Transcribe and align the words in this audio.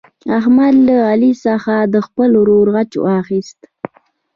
احمد 0.39 0.75
له 0.87 0.95
علي 1.09 1.31
څخه 1.45 1.75
د 1.93 1.95
خپل 2.07 2.29
ورور 2.39 2.67
غچ 2.75 2.91
واخیست. 3.05 3.59